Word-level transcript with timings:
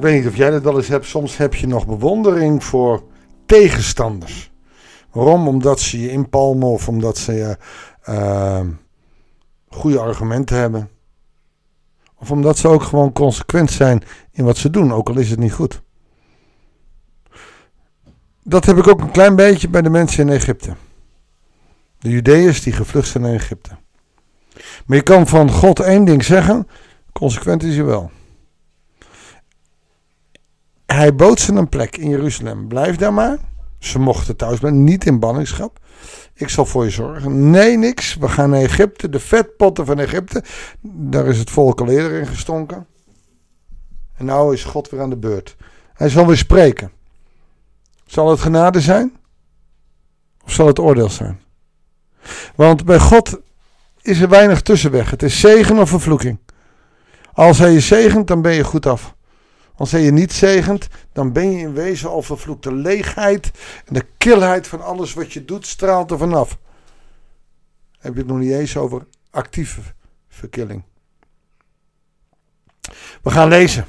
Ik 0.00 0.06
weet 0.06 0.18
niet 0.18 0.26
of 0.26 0.36
jij 0.36 0.50
dat 0.50 0.62
wel 0.62 0.76
eens 0.76 0.88
hebt. 0.88 1.06
Soms 1.06 1.36
heb 1.36 1.54
je 1.54 1.66
nog 1.66 1.86
bewondering 1.86 2.64
voor 2.64 3.02
tegenstanders. 3.46 4.52
Waarom? 5.10 5.48
Omdat 5.48 5.80
ze 5.80 6.00
je 6.00 6.10
inpalmen 6.10 6.68
of 6.68 6.88
omdat 6.88 7.18
ze 7.18 7.56
uh, 8.08 8.60
goede 9.68 9.98
argumenten 9.98 10.56
hebben. 10.56 10.90
Of 12.16 12.30
omdat 12.30 12.58
ze 12.58 12.68
ook 12.68 12.82
gewoon 12.82 13.12
consequent 13.12 13.70
zijn 13.70 14.02
in 14.32 14.44
wat 14.44 14.56
ze 14.56 14.70
doen, 14.70 14.92
ook 14.92 15.08
al 15.08 15.18
is 15.18 15.30
het 15.30 15.38
niet 15.38 15.52
goed. 15.52 15.82
Dat 18.42 18.64
heb 18.64 18.76
ik 18.76 18.88
ook 18.88 19.00
een 19.00 19.10
klein 19.10 19.36
beetje 19.36 19.68
bij 19.68 19.82
de 19.82 19.90
mensen 19.90 20.28
in 20.28 20.34
Egypte. 20.34 20.74
De 21.98 22.10
Judeërs 22.10 22.62
die 22.62 22.72
gevlucht 22.72 23.08
zijn 23.08 23.22
naar 23.22 23.32
Egypte. 23.32 23.70
Maar 24.86 24.96
je 24.96 25.02
kan 25.02 25.26
van 25.26 25.50
God 25.50 25.80
één 25.80 26.04
ding 26.04 26.24
zeggen, 26.24 26.68
consequent 27.12 27.62
is 27.62 27.74
hij 27.74 27.84
wel. 27.84 28.10
Hij 30.92 31.14
bood 31.14 31.40
ze 31.40 31.52
een 31.52 31.68
plek 31.68 31.96
in 31.96 32.08
Jeruzalem. 32.08 32.68
Blijf 32.68 32.96
daar 32.96 33.12
maar. 33.12 33.38
Ze 33.78 33.98
mochten 33.98 34.36
thuis 34.36 34.58
blijven, 34.58 34.84
niet 34.84 35.06
in 35.06 35.18
banningschap. 35.18 35.78
Ik 36.34 36.48
zal 36.48 36.66
voor 36.66 36.84
je 36.84 36.90
zorgen. 36.90 37.50
Nee, 37.50 37.76
niks. 37.76 38.14
We 38.14 38.28
gaan 38.28 38.50
naar 38.50 38.60
Egypte. 38.60 39.08
De 39.08 39.20
vetpotten 39.20 39.86
van 39.86 39.98
Egypte. 39.98 40.44
Daar 40.80 41.26
is 41.26 41.38
het 41.38 41.50
volk 41.50 41.80
al 41.80 41.88
eerder 41.88 42.18
in 42.18 42.26
gestonken. 42.26 42.86
En 44.16 44.24
nou 44.24 44.54
is 44.54 44.64
God 44.64 44.90
weer 44.90 45.00
aan 45.00 45.10
de 45.10 45.16
beurt. 45.16 45.56
Hij 45.92 46.08
zal 46.08 46.26
weer 46.26 46.36
spreken. 46.36 46.92
Zal 48.06 48.30
het 48.30 48.40
genade 48.40 48.80
zijn? 48.80 49.16
Of 50.44 50.52
zal 50.52 50.66
het 50.66 50.78
oordeel 50.78 51.10
zijn? 51.10 51.40
Want 52.54 52.84
bij 52.84 52.98
God 52.98 53.40
is 54.02 54.20
er 54.20 54.28
weinig 54.28 54.62
tussenweg. 54.62 55.10
Het 55.10 55.22
is 55.22 55.40
zegen 55.40 55.78
of 55.78 55.88
vervloeking. 55.88 56.38
Als 57.32 57.58
hij 57.58 57.72
je 57.72 57.80
zegent, 57.80 58.26
dan 58.26 58.42
ben 58.42 58.52
je 58.52 58.64
goed 58.64 58.86
af. 58.86 59.14
Als 59.80 59.92
hij 59.92 60.00
je 60.00 60.10
niet 60.10 60.32
zegent, 60.32 60.88
dan 61.12 61.32
ben 61.32 61.50
je 61.50 61.58
in 61.58 61.72
wezen 61.72 62.08
al 62.10 62.22
vervloekt. 62.22 62.62
De 62.62 62.74
leegheid 62.74 63.50
en 63.84 63.94
de 63.94 64.06
kilheid 64.18 64.66
van 64.66 64.82
alles 64.82 65.14
wat 65.14 65.32
je 65.32 65.44
doet 65.44 65.66
straalt 65.66 66.10
er 66.10 66.18
vanaf. 66.18 66.58
Heb 67.98 68.12
je 68.12 68.18
het 68.18 68.28
nog 68.28 68.38
niet 68.38 68.52
eens 68.52 68.76
over 68.76 69.06
actieve 69.30 69.80
verkilling. 70.28 70.82
We 73.22 73.30
gaan 73.30 73.48
lezen. 73.48 73.86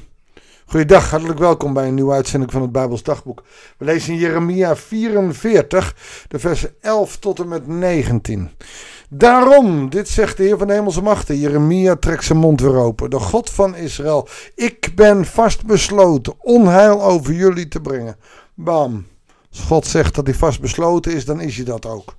Goeiedag, 0.72 1.10
hartelijk 1.10 1.40
welkom 1.40 1.74
bij 1.74 1.88
een 1.88 1.94
nieuwe 1.94 2.14
uitzending 2.14 2.52
van 2.52 2.62
het 2.62 2.72
Bijbels 2.72 3.04
Dagboek. 3.04 3.44
We 3.78 3.86
lezen 3.86 4.16
Jeremia 4.16 4.76
44, 4.76 5.96
de 6.28 6.40
versen 6.40 6.74
11 6.82 7.18
tot 7.18 7.40
en 7.40 7.48
met 7.48 7.68
19. 7.68 8.50
Daarom, 9.10 9.90
dit 9.90 10.10
zegt 10.10 10.38
de 10.38 10.44
Heer 10.44 10.58
van 10.58 10.70
Hemelse 10.70 11.02
Machten, 11.02 11.38
Jeremia 11.38 11.96
trekt 11.96 12.24
zijn 12.24 12.40
mond 12.40 12.62
weer 12.62 12.76
open. 12.76 13.10
De 13.10 13.20
God 13.20 13.50
van 13.50 13.76
Israël, 13.76 14.28
ik 14.56 14.92
ben 14.96 15.26
vastbesloten 15.26 16.34
onheil 16.38 17.04
over 17.04 17.34
jullie 17.34 17.68
te 17.68 17.82
brengen. 17.82 18.16
Bam. 18.54 19.06
Als 19.50 19.60
God 19.60 19.88
zegt 19.88 20.16
dat 20.16 20.26
hij 20.26 20.36
vastbesloten 20.36 21.14
is, 21.14 21.26
dan 21.26 21.42
is 21.42 21.56
hij 21.56 21.66
dat 21.66 21.86
ook. 21.86 22.16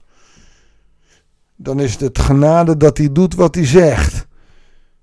Dan 1.56 1.80
is 1.80 1.96
het 1.96 2.18
genade 2.18 2.76
dat 2.76 2.98
hij 2.98 3.12
doet 3.12 3.34
wat 3.34 3.54
hij 3.54 3.66
zegt. 3.66 4.26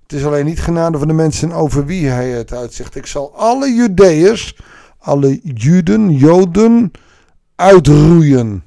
Het 0.10 0.20
is 0.20 0.26
alleen 0.26 0.46
niet 0.46 0.62
genade 0.62 0.98
van 0.98 1.08
de 1.08 1.14
mensen 1.14 1.52
over 1.52 1.86
wie 1.86 2.08
hij 2.08 2.30
het 2.30 2.54
uitzegt. 2.54 2.96
Ik 2.96 3.06
zal 3.06 3.36
alle 3.36 3.74
Judeërs, 3.74 4.58
alle 5.00 5.40
Juden, 5.44 6.12
Joden 6.12 6.92
uitroeien. 7.56 8.64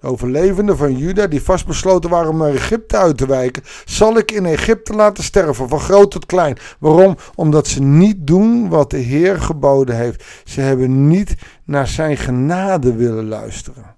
De 0.00 0.06
overlevenden 0.06 0.76
van 0.76 0.96
Juda, 0.96 1.26
die 1.26 1.42
vastbesloten 1.42 2.10
waren 2.10 2.30
om 2.30 2.36
naar 2.36 2.54
Egypte 2.54 2.96
uit 2.96 3.16
te 3.16 3.26
wijken, 3.26 3.62
zal 3.84 4.16
ik 4.16 4.30
in 4.30 4.46
Egypte 4.46 4.92
laten 4.92 5.24
sterven, 5.24 5.68
van 5.68 5.80
groot 5.80 6.10
tot 6.10 6.26
klein. 6.26 6.58
Waarom? 6.78 7.16
Omdat 7.34 7.66
ze 7.66 7.82
niet 7.82 8.26
doen 8.26 8.68
wat 8.68 8.90
de 8.90 8.98
Heer 8.98 9.40
geboden 9.40 9.96
heeft. 9.96 10.24
Ze 10.44 10.60
hebben 10.60 11.08
niet 11.08 11.34
naar 11.64 11.88
zijn 11.88 12.16
genade 12.16 12.94
willen 12.94 13.28
luisteren. 13.28 13.96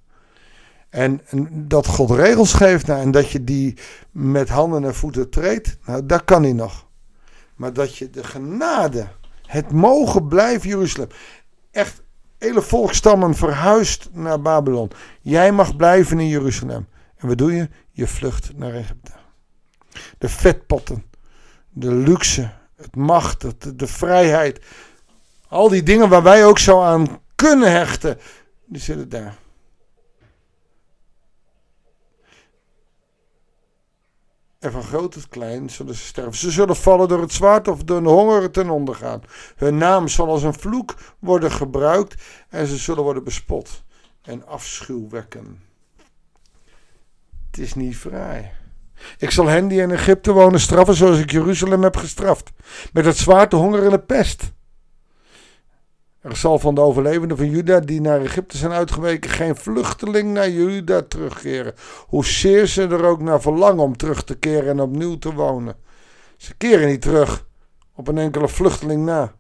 En, 0.95 1.21
dat 1.51 1.87
God 1.87 2.11
regels 2.11 2.53
geeft 2.53 2.87
nou, 2.87 3.01
en 3.01 3.11
dat 3.11 3.31
je 3.31 3.45
die 3.45 3.79
met 4.11 4.49
handen 4.49 4.85
en 4.85 4.95
voeten 4.95 5.31
treedt, 5.31 5.77
nou, 5.87 6.07
dat 6.07 6.25
kan 6.25 6.43
hij 6.43 6.53
nog. 6.53 6.87
Maar 7.57 7.73
dat 7.73 7.97
je 7.97 8.11
de 8.11 8.25
genade, 8.25 9.07
het 9.47 9.73
mogen 9.73 10.29
blijven 10.29 10.69
Jeruzalem. 10.69 11.09
Echt, 11.71 12.03
hele 12.39 12.63
volkstammen 12.63 13.35
verhuist 13.35 14.09
naar 14.13 14.41
Babylon. 14.41 14.91
Jij 15.21 15.53
mag 15.53 15.77
blijven 15.77 16.21
in 16.21 16.29
Jeruzalem. 16.29 16.89
En 17.17 17.29
wat 17.29 17.39
doe 17.39 17.53
je? 17.53 17.69
Je 17.91 18.07
vlucht 18.07 18.57
naar 18.57 18.75
Egypte. 18.75 19.13
De 20.19 20.29
vetpotten, 20.29 21.05
de 21.71 21.93
luxe, 21.93 22.53
het 22.77 22.97
macht, 22.97 23.63
de, 23.63 23.77
de 23.77 23.87
vrijheid. 23.87 24.65
Al 25.49 25.69
die 25.69 25.83
dingen 25.83 26.09
waar 26.09 26.23
wij 26.23 26.47
ook 26.47 26.59
zo 26.59 26.83
aan 26.83 27.21
kunnen 27.35 27.71
hechten, 27.73 28.19
die 28.65 28.81
zitten 28.81 29.09
daar. 29.09 29.43
En 34.65 34.73
van 34.73 34.83
groot 34.83 35.13
tot 35.13 35.29
klein 35.29 35.71
zullen 35.71 35.95
ze 35.95 36.05
sterven. 36.05 36.35
Ze 36.35 36.51
zullen 36.51 36.77
vallen 36.77 37.09
door 37.09 37.21
het 37.21 37.33
zwaard 37.33 37.69
of 37.69 37.83
door 37.83 38.03
de 38.03 38.09
honger 38.09 38.51
ten 38.51 38.71
onder 38.71 38.95
gaan. 38.95 39.23
Hun 39.57 39.77
naam 39.77 40.09
zal 40.09 40.29
als 40.29 40.43
een 40.43 40.55
vloek 40.55 40.95
worden 41.19 41.51
gebruikt 41.51 42.23
en 42.49 42.67
ze 42.67 42.77
zullen 42.77 43.03
worden 43.03 43.25
bespot 43.25 43.83
en 44.23 44.47
afschuw 44.47 45.09
wekken. 45.09 45.63
Het 47.51 47.59
is 47.59 47.75
niet 47.75 47.97
vrij. 47.97 48.53
Ik 49.19 49.31
zal 49.31 49.47
hen 49.47 49.69
die 49.69 49.81
in 49.81 49.91
Egypte 49.91 50.33
wonen 50.33 50.61
straffen 50.61 50.95
zoals 50.95 51.19
ik 51.19 51.31
Jeruzalem 51.31 51.83
heb 51.83 51.97
gestraft. 51.97 52.51
Met 52.93 53.05
het 53.05 53.17
zwaard, 53.17 53.51
de 53.51 53.57
honger 53.57 53.85
en 53.85 53.91
de 53.91 54.01
pest. 54.01 54.53
Er 56.25 56.37
zal 56.37 56.59
van 56.59 56.75
de 56.75 56.81
overlevenden 56.81 57.37
van 57.37 57.51
Juda 57.51 57.81
die 57.81 58.01
naar 58.01 58.21
Egypte 58.21 58.57
zijn 58.57 58.73
uitgeweken 58.73 59.31
geen 59.31 59.57
vluchteling 59.57 60.33
naar 60.33 60.51
Juda 60.51 61.03
terugkeren. 61.03 61.75
Hoezeer 62.07 62.67
ze 62.67 62.83
er 62.83 63.05
ook 63.05 63.21
naar 63.21 63.41
verlangen 63.41 63.83
om 63.83 63.97
terug 63.97 64.25
te 64.25 64.35
keren 64.35 64.69
en 64.69 64.81
opnieuw 64.81 65.19
te 65.19 65.33
wonen. 65.33 65.77
Ze 66.37 66.55
keren 66.55 66.89
niet 66.89 67.01
terug 67.01 67.47
op 67.95 68.09
een 68.09 68.19
enkele 68.19 68.49
vluchteling 68.49 69.05
na. 69.05 69.35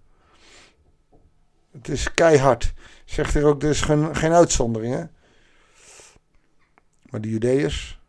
Het 1.73 1.89
is 1.89 2.15
keihard. 2.15 2.73
Zegt 3.05 3.35
er 3.35 3.45
ook, 3.45 3.63
is 3.63 3.81
geen, 3.81 4.17
geen 4.17 4.33
uitzondering. 4.33 4.95
Hè? 4.95 5.05
Maar 7.11 7.21
de 7.21 7.31
Judeërs 7.31 8.01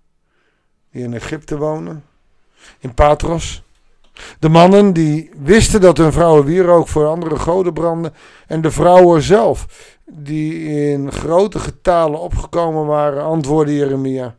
die 0.91 1.03
in 1.03 1.13
Egypte 1.13 1.57
wonen, 1.57 2.05
in 2.79 2.93
Patros, 2.93 3.63
de 4.39 4.49
mannen 4.49 4.93
die 4.93 5.29
wisten 5.43 5.81
dat 5.81 5.97
hun 5.97 6.11
vrouwen 6.11 6.45
wierook 6.45 6.87
voor 6.87 7.07
andere 7.07 7.35
goden 7.35 7.73
brandden. 7.73 8.13
En 8.47 8.61
de 8.61 8.71
vrouwen 8.71 9.21
zelf, 9.21 9.67
die 10.05 10.63
in 10.63 11.11
grote 11.11 11.59
getalen 11.59 12.19
opgekomen 12.19 12.85
waren, 12.85 13.23
antwoordde 13.23 13.75
Jeremia. 13.75 14.35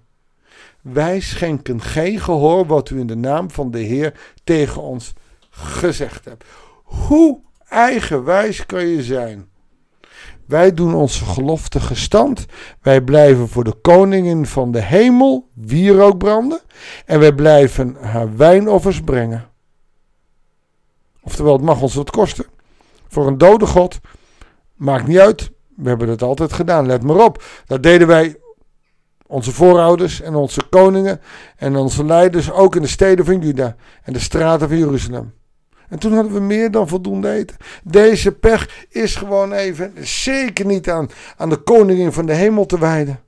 Wij 0.80 1.20
schenken 1.20 1.80
geen 1.80 2.20
gehoor 2.20 2.66
wat 2.66 2.90
u 2.90 2.98
in 2.98 3.06
de 3.06 3.16
naam 3.16 3.50
van 3.50 3.70
de 3.70 3.78
Heer 3.78 4.14
tegen 4.44 4.82
ons 4.82 5.12
gezegd 5.50 6.24
hebt. 6.24 6.44
Hoe 6.82 7.40
eigenwijs 7.68 8.66
kan 8.66 8.86
je 8.86 9.02
zijn? 9.02 9.48
Wij 10.46 10.74
doen 10.74 10.94
onze 10.94 11.24
gelofte 11.24 11.80
gestand. 11.80 12.46
Wij 12.82 13.00
blijven 13.00 13.48
voor 13.48 13.64
de 13.64 13.74
koningin 13.82 14.46
van 14.46 14.72
de 14.72 14.82
hemel 14.82 15.48
wierook 15.54 16.18
branden. 16.18 16.60
En 17.06 17.20
wij 17.20 17.32
blijven 17.32 17.96
haar 18.00 18.36
wijnoffers 18.36 19.00
brengen. 19.00 19.50
Oftewel, 21.26 21.52
het 21.52 21.62
mag 21.62 21.82
ons 21.82 21.94
wat 21.94 22.10
kosten. 22.10 22.46
Voor 23.08 23.26
een 23.26 23.38
dode 23.38 23.66
God. 23.66 23.98
Maakt 24.74 25.06
niet 25.06 25.18
uit. 25.18 25.50
We 25.76 25.88
hebben 25.88 26.08
het 26.08 26.22
altijd 26.22 26.52
gedaan. 26.52 26.86
Let 26.86 27.02
maar 27.02 27.24
op. 27.24 27.42
Dat 27.66 27.82
deden 27.82 28.06
wij, 28.06 28.36
onze 29.26 29.52
voorouders 29.52 30.20
en 30.20 30.34
onze 30.34 30.62
koningen 30.70 31.20
en 31.56 31.76
onze 31.76 32.04
leiders, 32.04 32.52
ook 32.52 32.76
in 32.76 32.82
de 32.82 32.88
steden 32.88 33.24
van 33.24 33.40
Juda 33.40 33.76
en 34.02 34.12
de 34.12 34.18
straten 34.18 34.68
van 34.68 34.78
Jeruzalem. 34.78 35.34
En 35.88 35.98
toen 35.98 36.12
hadden 36.12 36.32
we 36.32 36.40
meer 36.40 36.70
dan 36.70 36.88
voldoende 36.88 37.30
eten. 37.30 37.56
Deze 37.84 38.32
pech 38.32 38.86
is 38.88 39.14
gewoon 39.14 39.52
even 39.52 39.92
zeker 40.00 40.66
niet 40.66 40.90
aan, 40.90 41.08
aan 41.36 41.48
de 41.48 41.56
koningin 41.56 42.12
van 42.12 42.26
de 42.26 42.34
hemel 42.34 42.66
te 42.66 42.78
wijden. 42.78 43.20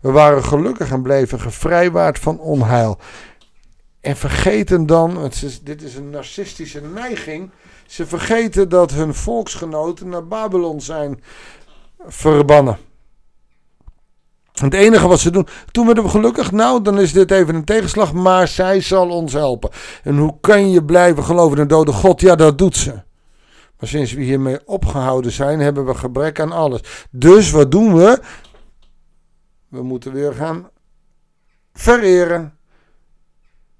We 0.00 0.10
waren 0.10 0.44
gelukkig 0.44 0.90
en 0.90 1.02
bleven 1.02 1.40
gevrijwaard 1.40 2.18
van 2.18 2.38
onheil. 2.38 2.98
En 4.02 4.16
vergeten 4.16 4.86
dan, 4.86 5.16
het 5.16 5.42
is, 5.42 5.62
dit 5.62 5.82
is 5.82 5.94
een 5.94 6.10
narcistische 6.10 6.80
neiging, 6.80 7.50
ze 7.86 8.06
vergeten 8.06 8.68
dat 8.68 8.90
hun 8.90 9.14
volksgenoten 9.14 10.08
naar 10.08 10.26
Babylon 10.26 10.80
zijn 10.80 11.22
verbannen. 12.06 12.78
Het 14.52 14.74
enige 14.74 15.08
wat 15.08 15.20
ze 15.20 15.30
doen, 15.30 15.46
toen 15.70 15.86
werden 15.86 16.04
we 16.04 16.10
gelukkig, 16.10 16.52
nou 16.52 16.82
dan 16.82 17.00
is 17.00 17.12
dit 17.12 17.30
even 17.30 17.54
een 17.54 17.64
tegenslag, 17.64 18.12
maar 18.12 18.48
zij 18.48 18.80
zal 18.80 19.10
ons 19.10 19.32
helpen. 19.32 19.70
En 20.02 20.16
hoe 20.16 20.36
kan 20.40 20.70
je 20.70 20.84
blijven 20.84 21.24
geloven 21.24 21.56
in 21.56 21.62
een 21.62 21.68
dode 21.68 21.92
God? 21.92 22.20
Ja, 22.20 22.36
dat 22.36 22.58
doet 22.58 22.76
ze. 22.76 22.90
Maar 23.78 23.88
sinds 23.88 24.12
we 24.12 24.22
hiermee 24.22 24.66
opgehouden 24.66 25.32
zijn, 25.32 25.60
hebben 25.60 25.84
we 25.84 25.94
gebrek 25.94 26.40
aan 26.40 26.52
alles. 26.52 27.06
Dus 27.10 27.50
wat 27.50 27.70
doen 27.70 27.96
we? 27.96 28.20
We 29.68 29.82
moeten 29.82 30.12
weer 30.12 30.32
gaan 30.32 30.68
vereren 31.72 32.56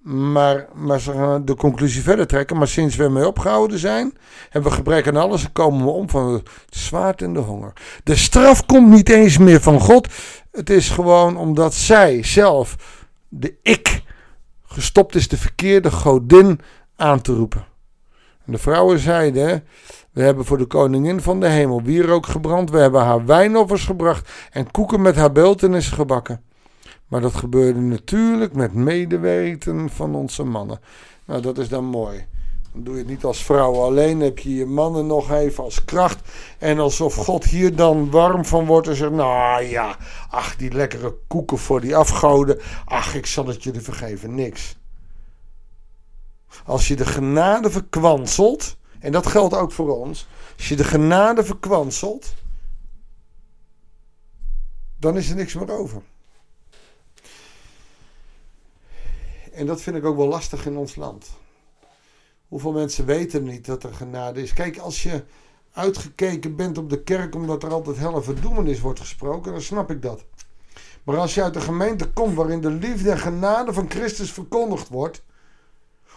Maar, 0.02 0.68
maar 0.74 1.00
ze 1.00 1.12
gaan 1.12 1.44
de 1.44 1.54
conclusie 1.54 2.02
verder 2.02 2.26
trekken. 2.26 2.56
Maar 2.56 2.68
sinds 2.68 2.96
we 2.96 3.04
ermee 3.04 3.26
opgehouden 3.26 3.78
zijn, 3.78 4.16
hebben 4.50 4.70
we 4.70 4.76
gebrek 4.76 5.08
aan 5.08 5.16
alles 5.16 5.44
en 5.44 5.52
komen 5.52 5.84
we 5.84 5.90
om 5.90 6.08
van 6.08 6.32
de 6.34 6.42
zwaard 6.70 7.22
en 7.22 7.32
de 7.32 7.40
honger. 7.40 7.72
De 8.04 8.16
straf 8.16 8.66
komt 8.66 8.88
niet 8.88 9.08
eens 9.08 9.38
meer 9.38 9.60
van 9.60 9.80
God. 9.80 10.08
Het 10.50 10.70
is 10.70 10.88
gewoon 10.90 11.36
omdat 11.36 11.74
zij 11.74 12.22
zelf, 12.22 12.76
de 13.28 13.54
ik, 13.62 14.02
gestopt 14.64 15.14
is 15.14 15.28
de 15.28 15.36
verkeerde 15.36 15.90
godin 15.90 16.60
aan 16.96 17.20
te 17.20 17.34
roepen. 17.34 17.64
En 18.46 18.52
de 18.52 18.58
vrouwen 18.58 18.98
zeiden: 18.98 19.64
We 20.10 20.22
hebben 20.22 20.44
voor 20.44 20.58
de 20.58 20.66
koningin 20.66 21.20
van 21.20 21.40
de 21.40 21.48
hemel 21.48 21.82
wierook 21.82 22.26
gebrand, 22.26 22.70
we 22.70 22.78
hebben 22.78 23.02
haar 23.02 23.26
wijnoffers 23.26 23.84
gebracht 23.84 24.30
en 24.50 24.70
koeken 24.70 25.02
met 25.02 25.16
haar 25.16 25.32
beeltenis 25.32 25.88
gebakken. 25.88 26.42
Maar 27.12 27.20
dat 27.20 27.34
gebeurde 27.34 27.80
natuurlijk 27.80 28.52
met 28.52 28.74
medeweten 28.74 29.90
van 29.90 30.14
onze 30.14 30.44
mannen. 30.44 30.80
Nou, 31.24 31.42
dat 31.42 31.58
is 31.58 31.68
dan 31.68 31.84
mooi. 31.84 32.26
Dan 32.72 32.84
doe 32.84 32.92
je 32.94 32.98
het 32.98 33.08
niet 33.08 33.24
als 33.24 33.44
vrouw 33.44 33.74
alleen, 33.74 34.20
heb 34.20 34.38
je 34.38 34.54
je 34.54 34.66
mannen 34.66 35.06
nog 35.06 35.30
even 35.30 35.64
als 35.64 35.84
kracht. 35.84 36.20
En 36.58 36.78
alsof 36.78 37.14
God 37.14 37.44
hier 37.44 37.76
dan 37.76 38.10
warm 38.10 38.44
van 38.44 38.66
wordt 38.66 38.88
en 38.88 38.96
zegt: 38.96 39.12
Nou 39.12 39.62
ja, 39.62 39.96
ach, 40.30 40.56
die 40.56 40.72
lekkere 40.72 41.16
koeken 41.26 41.58
voor 41.58 41.80
die 41.80 41.96
afgoden. 41.96 42.58
Ach, 42.84 43.14
ik 43.14 43.26
zal 43.26 43.46
het 43.46 43.62
jullie 43.62 43.80
vergeven. 43.80 44.34
Niks. 44.34 44.76
Als 46.64 46.88
je 46.88 46.96
de 46.96 47.06
genade 47.06 47.70
verkwanselt, 47.70 48.76
en 48.98 49.12
dat 49.12 49.26
geldt 49.26 49.54
ook 49.54 49.72
voor 49.72 49.98
ons. 49.98 50.28
Als 50.56 50.68
je 50.68 50.76
de 50.76 50.84
genade 50.84 51.44
verkwanselt, 51.44 52.34
dan 54.98 55.16
is 55.16 55.30
er 55.30 55.36
niks 55.36 55.54
meer 55.54 55.78
over. 55.78 56.02
En 59.52 59.66
dat 59.66 59.80
vind 59.80 59.96
ik 59.96 60.04
ook 60.04 60.16
wel 60.16 60.28
lastig 60.28 60.66
in 60.66 60.76
ons 60.76 60.96
land. 60.96 61.26
Hoeveel 62.48 62.72
mensen 62.72 63.06
weten 63.06 63.44
niet 63.44 63.66
dat 63.66 63.82
er 63.82 63.94
genade 63.94 64.42
is? 64.42 64.52
Kijk, 64.52 64.78
als 64.78 65.02
je 65.02 65.24
uitgekeken 65.72 66.56
bent 66.56 66.78
op 66.78 66.90
de 66.90 67.02
kerk 67.02 67.34
omdat 67.34 67.62
er 67.62 67.72
altijd 67.72 67.96
helle 67.96 68.22
verdoemenis 68.22 68.80
wordt 68.80 69.00
gesproken, 69.00 69.52
dan 69.52 69.60
snap 69.60 69.90
ik 69.90 70.02
dat. 70.02 70.24
Maar 71.04 71.16
als 71.16 71.34
je 71.34 71.42
uit 71.42 71.54
de 71.54 71.60
gemeente 71.60 72.12
komt 72.12 72.34
waarin 72.34 72.60
de 72.60 72.70
liefde 72.70 73.10
en 73.10 73.18
genade 73.18 73.72
van 73.72 73.90
Christus 73.90 74.32
verkondigd 74.32 74.88
wordt, 74.88 75.24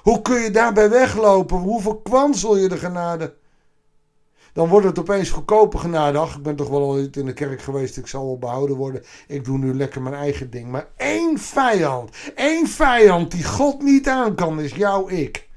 hoe 0.01 0.21
kun 0.21 0.41
je 0.41 0.51
daarbij 0.51 0.89
weglopen? 0.89 1.57
Hoe 1.57 1.81
verkwansel 1.81 2.57
je 2.57 2.69
de 2.69 2.77
genade? 2.77 3.35
Dan 4.55 4.69
wordt 4.69 4.85
het 4.85 4.99
opeens 4.99 5.29
goedkope 5.29 5.77
genade. 5.77 6.17
Ach, 6.17 6.35
ik 6.35 6.43
ben 6.43 6.55
toch 6.55 6.69
wel 6.69 6.81
ooit 6.81 7.17
in 7.17 7.25
de 7.25 7.33
kerk 7.33 7.61
geweest. 7.61 7.97
Ik 7.97 8.07
zal 8.07 8.25
wel 8.25 8.37
behouden 8.37 8.75
worden. 8.75 9.03
Ik 9.27 9.45
doe 9.45 9.57
nu 9.57 9.73
lekker 9.73 10.01
mijn 10.01 10.15
eigen 10.15 10.49
ding. 10.49 10.71
Maar 10.71 10.87
één 10.95 11.37
vijand. 11.37 12.15
één 12.35 12.67
vijand 12.67 13.31
die 13.31 13.43
God 13.43 13.81
niet 13.81 14.07
aan 14.07 14.35
kan, 14.35 14.59
is 14.59 14.73
jouw 14.73 15.09
ik. 15.09 15.49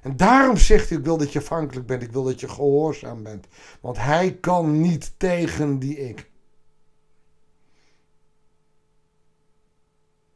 En 0.00 0.16
daarom 0.16 0.56
zegt 0.56 0.88
hij, 0.88 0.98
ik 0.98 1.04
wil 1.04 1.16
dat 1.16 1.32
je 1.32 1.38
afhankelijk 1.38 1.86
bent. 1.86 2.02
Ik 2.02 2.12
wil 2.12 2.22
dat 2.22 2.40
je 2.40 2.48
gehoorzaam 2.48 3.22
bent. 3.22 3.46
Want 3.80 3.96
hij 3.98 4.34
kan 4.40 4.80
niet 4.80 5.14
tegen 5.16 5.78
die 5.78 6.08
ik. 6.08 6.30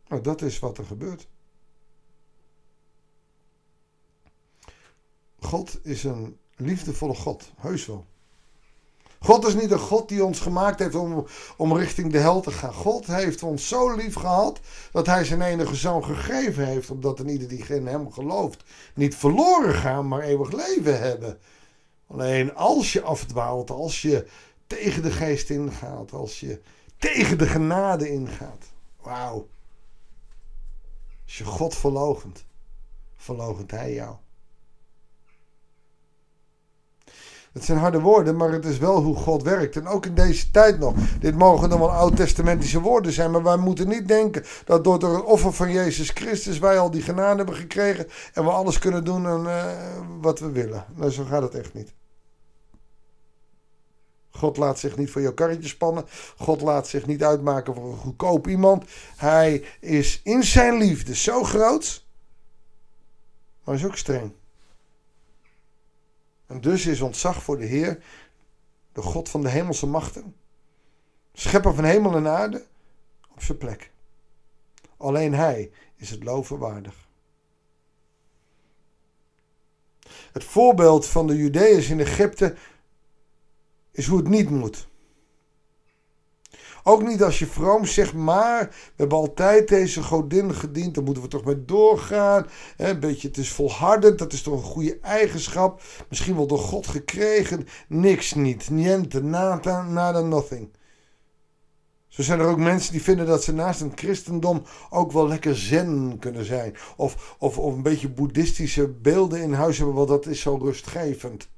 Nou, 0.09 0.23
dat 0.23 0.43
is 0.43 0.59
wat 0.59 0.79
er 0.79 0.85
gebeurt. 0.85 1.29
God 5.39 5.79
is 5.83 6.05
een 6.05 6.39
liefdevolle 6.59 7.15
God, 7.15 7.53
heus 7.57 7.87
wel. 7.87 8.07
God 9.21 9.47
is 9.47 9.55
niet 9.55 9.71
een 9.71 9.79
God 9.79 10.09
die 10.09 10.25
ons 10.25 10.41
gemaakt 10.41 10.79
heeft 10.79 10.95
om, 10.95 11.27
om 11.57 11.77
richting 11.77 12.13
de 12.13 12.19
hel 12.19 12.41
te 12.41 12.51
gaan. 12.51 12.73
God 12.73 13.07
heeft 13.07 13.43
ons 13.43 13.69
zo 13.69 13.95
lief 13.95 14.15
gehad 14.15 14.61
dat 14.93 15.07
hij 15.07 15.25
zijn 15.25 15.43
enige 15.43 15.75
zoon 15.75 16.05
gegeven 16.05 16.67
heeft. 16.67 16.91
Omdat 16.91 17.19
een 17.19 17.29
ieder 17.29 17.49
die 17.49 17.67
in 17.67 17.87
hem 17.87 18.13
gelooft 18.13 18.65
niet 18.95 19.17
verloren 19.17 19.75
gaan, 19.75 20.09
maar 20.09 20.21
eeuwig 20.21 20.53
leven 20.53 21.01
hebben. 21.01 21.39
Alleen 22.07 22.55
als 22.55 22.93
je 22.93 23.03
afdwaalt, 23.03 23.71
als 23.71 24.03
je 24.03 24.27
tegen 24.67 25.03
de 25.03 25.11
geest 25.11 25.51
ingaat, 25.51 26.13
als 26.13 26.41
je 26.41 26.61
tegen 26.99 27.39
de 27.39 27.47
genade 27.47 28.11
ingaat. 28.11 28.65
Wauw. 29.03 29.49
Als 31.25 31.39
je 31.39 31.45
God 31.45 31.75
verlogent, 31.75 32.45
verlogent 33.17 33.71
hij 33.71 33.93
jou. 33.93 34.17
Het 37.59 37.67
zijn 37.67 37.79
harde 37.79 38.01
woorden, 38.01 38.37
maar 38.37 38.53
het 38.53 38.65
is 38.65 38.79
wel 38.79 39.03
hoe 39.03 39.17
God 39.17 39.43
werkt. 39.43 39.77
En 39.77 39.87
ook 39.87 40.07
in 40.07 40.15
deze 40.15 40.51
tijd 40.51 40.79
nog. 40.79 40.95
Dit 41.21 41.35
mogen 41.35 41.69
dan 41.69 41.79
wel 41.79 41.91
oud-testamentische 41.91 42.81
woorden 42.81 43.13
zijn, 43.13 43.31
maar 43.31 43.43
wij 43.43 43.57
moeten 43.57 43.89
niet 43.89 44.09
denken 44.09 44.45
dat 44.65 44.85
door 44.85 44.95
het 44.95 45.25
offer 45.25 45.53
van 45.53 45.73
Jezus 45.73 46.11
Christus 46.11 46.59
wij 46.59 46.79
al 46.79 46.91
die 46.91 47.03
genade 47.03 47.37
hebben 47.37 47.55
gekregen 47.55 48.07
en 48.33 48.45
we 48.45 48.51
alles 48.51 48.79
kunnen 48.79 49.05
doen 49.05 49.27
en, 49.27 49.43
uh, 49.43 49.65
wat 50.21 50.39
we 50.39 50.51
willen. 50.51 50.85
Nou, 50.95 51.11
zo 51.11 51.25
gaat 51.25 51.43
het 51.43 51.55
echt 51.55 51.75
niet. 51.75 51.95
God 54.31 54.57
laat 54.57 54.79
zich 54.79 54.97
niet 54.97 55.11
voor 55.11 55.23
jouw 55.23 55.35
karretje 55.35 55.69
spannen. 55.69 56.05
God 56.37 56.61
laat 56.61 56.89
zich 56.89 57.07
niet 57.07 57.25
uitmaken 57.25 57.75
voor 57.75 57.91
een 57.91 57.97
goedkoop 57.97 58.49
iemand. 58.49 58.85
Hij 59.17 59.65
is 59.81 60.21
in 60.25 60.43
zijn 60.45 60.79
liefde 60.79 61.15
zo 61.15 61.43
groot, 61.43 62.05
maar 63.65 63.75
is 63.75 63.85
ook 63.85 63.97
streng. 63.97 64.33
En 66.49 66.61
dus 66.61 66.87
is 66.87 67.01
ontzag 67.01 67.43
voor 67.43 67.59
de 67.59 67.65
Heer, 67.65 68.05
de 68.93 69.03
God 69.03 69.29
van 69.29 69.43
de 69.43 69.49
hemelse 69.49 69.87
machten, 69.87 70.35
schepper 71.33 71.75
van 71.75 71.85
hemel 71.85 72.17
en 72.17 72.29
aarde, 72.29 72.67
op 73.31 73.43
zijn 73.43 73.59
plek. 73.59 73.93
Alleen 74.97 75.35
Hij 75.35 75.71
is 75.97 76.11
het 76.11 76.25
loven 76.25 76.59
waardig. 76.59 77.07
Het 80.33 80.45
voorbeeld 80.45 81.07
van 81.07 81.27
de 81.27 81.37
Judeërs 81.37 81.91
in 81.91 82.01
Egypte 82.01 82.57
is 83.91 84.07
hoe 84.07 84.19
het 84.19 84.29
niet 84.29 84.51
moet. 84.51 84.89
Ook 86.89 87.03
niet 87.03 87.23
als 87.23 87.39
je 87.39 87.47
vroom 87.47 87.85
zegt, 87.85 88.15
maar 88.15 88.69
we 88.69 88.93
hebben 88.97 89.19
altijd 89.19 89.69
deze 89.69 90.03
godin 90.03 90.55
gediend, 90.55 90.95
dan 90.95 91.05
moeten 91.05 91.23
we 91.23 91.29
toch 91.29 91.45
mee 91.45 91.65
doorgaan. 91.65 92.47
Een 92.77 93.01
beetje, 93.01 93.29
het 93.29 93.37
is 93.37 93.53
volhardend, 93.53 94.19
dat 94.19 94.33
is 94.33 94.43
toch 94.43 94.55
een 94.55 94.71
goede 94.71 94.99
eigenschap. 95.01 95.83
Misschien 96.09 96.37
wel 96.37 96.47
door 96.47 96.59
God 96.59 96.87
gekregen. 96.87 97.67
Niks 97.89 98.35
niet. 98.35 98.71
Niente, 98.71 99.23
nada, 99.23 99.83
nada, 99.83 100.21
nothing. 100.21 100.69
Zo 102.09 102.23
zijn 102.23 102.41
er 102.41 102.47
ook 102.47 102.59
mensen 102.59 102.93
die 102.93 103.03
vinden 103.03 103.27
dat 103.27 103.45
ze 103.45 103.53
naast 103.53 103.81
een 103.81 103.93
christendom 103.95 104.63
ook 104.91 105.13
wel 105.13 105.29
lekker 105.29 105.57
zen 105.57 106.17
kunnen 106.19 106.45
zijn. 106.45 106.77
Of, 106.97 107.37
of, 107.39 107.59
of 107.59 107.75
een 107.75 107.83
beetje 107.83 108.09
boeddhistische 108.09 108.89
beelden 108.89 109.43
in 109.43 109.53
huis 109.53 109.77
hebben, 109.77 109.95
want 109.95 110.09
dat 110.09 110.27
is 110.27 110.41
zo 110.41 110.57
rustgevend. 110.57 111.49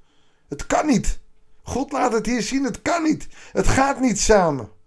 Het 0.48 0.66
kan 0.66 0.86
niet. 0.86 1.20
God 1.62 1.92
laat 1.92 2.12
het 2.12 2.26
hier 2.26 2.42
zien, 2.42 2.64
het 2.64 2.82
kan 2.82 3.02
niet. 3.02 3.28
Het 3.52 3.66
gaat 3.66 4.00
niet 4.00 4.20
samen. 4.20 4.78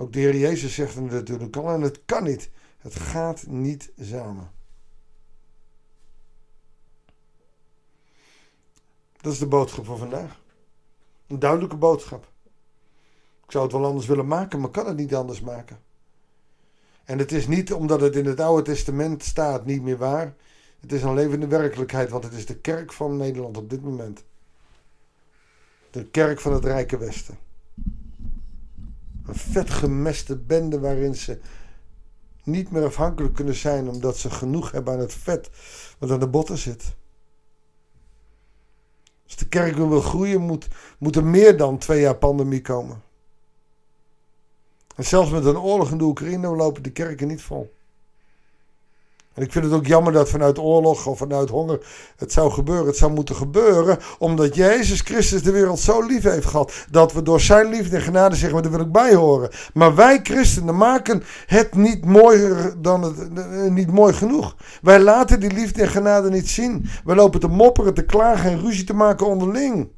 Ook 0.00 0.12
de 0.12 0.18
Heer 0.18 0.36
Jezus 0.36 0.74
zegt 0.74 0.94
het 0.94 1.10
natuurlijk 1.10 1.56
al 1.56 1.68
en 1.68 1.80
het 1.80 2.00
kan 2.04 2.24
niet. 2.24 2.50
Het 2.78 2.94
gaat 2.94 3.46
niet 3.46 3.92
samen. 4.00 4.50
Dat 9.20 9.32
is 9.32 9.38
de 9.38 9.46
boodschap 9.46 9.84
van 9.84 9.98
vandaag. 9.98 10.40
Een 11.26 11.38
duidelijke 11.38 11.76
boodschap. 11.76 12.28
Ik 13.44 13.50
zou 13.50 13.64
het 13.64 13.72
wel 13.72 13.84
anders 13.84 14.06
willen 14.06 14.26
maken, 14.26 14.60
maar 14.60 14.70
kan 14.70 14.86
het 14.86 14.96
niet 14.96 15.14
anders 15.14 15.40
maken. 15.40 15.78
En 17.04 17.18
het 17.18 17.32
is 17.32 17.46
niet 17.46 17.72
omdat 17.72 18.00
het 18.00 18.16
in 18.16 18.26
het 18.26 18.40
Oude 18.40 18.62
Testament 18.62 19.22
staat 19.22 19.64
niet 19.64 19.82
meer 19.82 19.98
waar. 19.98 20.34
Het 20.80 20.92
is 20.92 21.02
een 21.02 21.14
levende 21.14 21.46
werkelijkheid, 21.46 22.10
want 22.10 22.24
het 22.24 22.32
is 22.32 22.46
de 22.46 22.56
kerk 22.56 22.92
van 22.92 23.16
Nederland 23.16 23.56
op 23.56 23.70
dit 23.70 23.82
moment. 23.82 24.24
De 25.90 26.06
kerk 26.06 26.40
van 26.40 26.52
het 26.52 26.64
Rijke 26.64 26.98
Westen. 26.98 27.49
Een 29.26 29.34
vet 29.34 29.70
gemeste 29.70 30.36
bende 30.36 30.80
waarin 30.80 31.14
ze 31.14 31.40
niet 32.44 32.70
meer 32.70 32.84
afhankelijk 32.84 33.34
kunnen 33.34 33.54
zijn 33.54 33.88
omdat 33.88 34.16
ze 34.16 34.30
genoeg 34.30 34.70
hebben 34.70 34.92
aan 34.92 35.00
het 35.00 35.14
vet 35.14 35.50
wat 35.98 36.10
aan 36.10 36.20
de 36.20 36.28
botten 36.28 36.58
zit. 36.58 36.94
Als 39.24 39.36
de 39.36 39.48
kerk 39.48 39.76
wil 39.76 40.00
groeien, 40.00 40.40
moet, 40.40 40.68
moet 40.98 41.16
er 41.16 41.24
meer 41.24 41.56
dan 41.56 41.78
twee 41.78 42.00
jaar 42.00 42.16
pandemie 42.16 42.60
komen. 42.60 43.02
En 44.96 45.04
zelfs 45.04 45.30
met 45.30 45.44
een 45.44 45.58
oorlog 45.58 45.90
in 45.90 45.98
de 45.98 46.04
Oekraïne 46.04 46.48
lopen 46.48 46.82
de 46.82 46.92
kerken 46.92 47.28
niet 47.28 47.42
vol. 47.42 47.74
En 49.34 49.42
ik 49.42 49.52
vind 49.52 49.64
het 49.64 49.74
ook 49.74 49.86
jammer 49.86 50.12
dat 50.12 50.28
vanuit 50.28 50.58
oorlog 50.58 51.06
of 51.06 51.18
vanuit 51.18 51.48
honger 51.48 51.86
het 52.16 52.32
zou 52.32 52.50
gebeuren. 52.50 52.86
Het 52.86 52.96
zou 52.96 53.12
moeten 53.12 53.34
gebeuren 53.34 53.98
omdat 54.18 54.54
Jezus 54.54 55.00
Christus 55.00 55.42
de 55.42 55.50
wereld 55.50 55.78
zo 55.78 56.02
lief 56.02 56.22
heeft 56.22 56.46
gehad. 56.46 56.72
Dat 56.90 57.12
we 57.12 57.22
door 57.22 57.40
zijn 57.40 57.68
liefde 57.68 57.96
en 57.96 58.02
genade 58.02 58.34
zeggen, 58.34 58.52
maar 58.52 58.62
daar 58.62 58.72
wil 58.72 58.86
ik 58.86 58.92
bij 58.92 59.14
horen. 59.14 59.50
Maar 59.74 59.94
wij 59.94 60.20
christenen 60.22 60.76
maken 60.76 61.22
het 61.46 61.74
niet 61.74 62.04
mooier 62.04 62.74
dan 62.82 63.02
het, 63.02 63.38
eh, 63.38 63.70
niet 63.70 63.92
mooi 63.92 64.12
genoeg. 64.12 64.56
Wij 64.82 65.00
laten 65.00 65.40
die 65.40 65.52
liefde 65.52 65.82
en 65.82 65.88
genade 65.88 66.30
niet 66.30 66.48
zien. 66.48 66.88
Wij 67.04 67.16
lopen 67.16 67.40
te 67.40 67.48
mopperen, 67.48 67.94
te 67.94 68.04
klagen 68.04 68.50
en 68.50 68.60
ruzie 68.60 68.84
te 68.84 68.94
maken 68.94 69.26
onderling. 69.26 69.88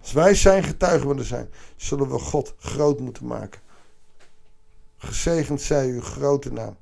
Als 0.00 0.12
wij 0.12 0.34
zijn 0.34 0.62
getuigen 0.62 1.08
willen 1.08 1.24
zijn, 1.24 1.48
zullen 1.76 2.10
we 2.10 2.18
God 2.18 2.54
groot 2.58 3.00
moeten 3.00 3.26
maken. 3.26 3.60
Gezegend 4.98 5.60
zij 5.60 5.88
uw 5.88 6.00
grote 6.00 6.52
naam. 6.52 6.76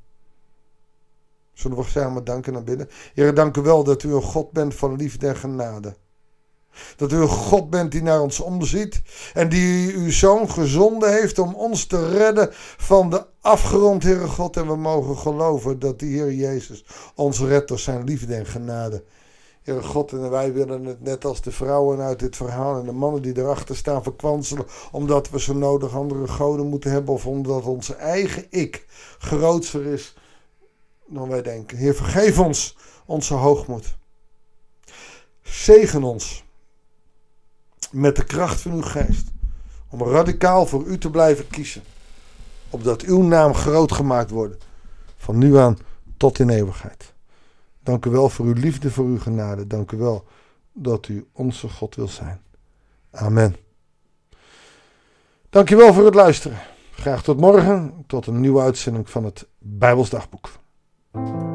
Zullen 1.58 1.76
we 1.76 1.84
samen 1.84 2.24
danken 2.24 2.54
en 2.54 2.64
bidden? 2.64 2.88
Heer, 3.14 3.34
dank 3.34 3.56
u 3.56 3.60
wel 3.60 3.84
dat 3.84 4.02
u 4.02 4.14
een 4.14 4.22
God 4.22 4.52
bent 4.52 4.74
van 4.74 4.96
liefde 4.96 5.26
en 5.26 5.36
genade. 5.36 5.96
Dat 6.96 7.12
u 7.12 7.16
een 7.16 7.28
God 7.28 7.70
bent 7.70 7.92
die 7.92 8.02
naar 8.02 8.20
ons 8.20 8.40
omziet. 8.40 9.02
En 9.34 9.48
die 9.48 9.94
uw 9.94 10.10
zoon 10.10 10.50
gezonden 10.50 11.12
heeft 11.12 11.38
om 11.38 11.54
ons 11.54 11.86
te 11.86 12.08
redden 12.08 12.48
van 12.76 13.10
de 13.10 13.26
afgrond, 13.40 14.02
Heere 14.02 14.26
God. 14.26 14.56
En 14.56 14.66
we 14.66 14.76
mogen 14.76 15.16
geloven 15.16 15.78
dat 15.78 15.98
die 15.98 16.16
Heer 16.16 16.32
Jezus 16.32 16.84
ons 17.14 17.40
redt 17.40 17.68
door 17.68 17.78
zijn 17.78 18.04
liefde 18.04 18.34
en 18.34 18.46
genade. 18.46 19.04
Heere 19.62 19.82
God, 19.82 20.12
en 20.12 20.30
wij 20.30 20.52
willen 20.52 20.84
het 20.84 21.02
net 21.02 21.24
als 21.24 21.42
de 21.42 21.52
vrouwen 21.52 22.00
uit 22.00 22.18
dit 22.18 22.36
verhaal 22.36 22.78
en 22.78 22.84
de 22.84 22.92
mannen 22.92 23.22
die 23.22 23.38
erachter 23.38 23.76
staan 23.76 24.02
verkwanselen. 24.02 24.66
Omdat 24.92 25.30
we 25.30 25.40
zo 25.40 25.54
nodig 25.54 25.96
andere 25.96 26.28
goden 26.28 26.66
moeten 26.66 26.90
hebben. 26.90 27.14
Of 27.14 27.26
omdat 27.26 27.64
onze 27.64 27.94
eigen 27.94 28.46
ik 28.50 28.86
grootser 29.18 29.86
is 29.86 30.14
dan 31.08 31.28
wij 31.28 31.42
denken. 31.42 31.78
Heer, 31.78 31.94
vergeef 31.94 32.38
ons 32.38 32.76
onze 33.04 33.34
hoogmoed. 33.34 33.96
Zegen 35.42 36.02
ons 36.02 36.44
met 37.90 38.16
de 38.16 38.24
kracht 38.24 38.60
van 38.60 38.72
uw 38.72 38.82
geest. 38.82 39.26
Om 39.88 40.02
radicaal 40.02 40.66
voor 40.66 40.84
u 40.84 40.98
te 40.98 41.10
blijven 41.10 41.48
kiezen. 41.48 41.82
Opdat 42.70 43.02
uw 43.02 43.22
naam 43.22 43.54
groot 43.54 43.92
gemaakt 43.92 44.30
wordt. 44.30 44.66
Van 45.16 45.38
nu 45.38 45.56
aan 45.56 45.78
tot 46.16 46.38
in 46.38 46.48
eeuwigheid. 46.48 47.12
Dank 47.82 48.04
u 48.04 48.10
wel 48.10 48.28
voor 48.28 48.46
uw 48.46 48.52
liefde, 48.52 48.90
voor 48.90 49.04
uw 49.04 49.18
genade. 49.18 49.66
Dank 49.66 49.92
u 49.92 49.96
wel 49.96 50.24
dat 50.72 51.08
u 51.08 51.26
onze 51.32 51.68
God 51.68 51.94
wil 51.94 52.08
zijn. 52.08 52.40
Amen. 53.10 53.56
Dank 55.50 55.70
u 55.70 55.76
wel 55.76 55.92
voor 55.92 56.04
het 56.04 56.14
luisteren. 56.14 56.58
Graag 56.92 57.22
tot 57.22 57.40
morgen, 57.40 58.04
tot 58.06 58.26
een 58.26 58.40
nieuwe 58.40 58.60
uitzending 58.60 59.10
van 59.10 59.24
het 59.24 59.46
Thank 61.14 61.28
you. 61.28 61.47